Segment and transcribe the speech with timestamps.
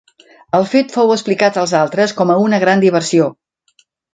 [0.59, 3.29] El fet fou explicat als altres com a una gran diversió.